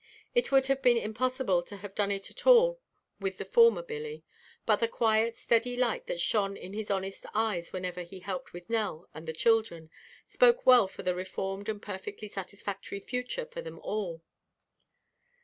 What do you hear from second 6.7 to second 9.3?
his honest eyes whenever he helped with Nell and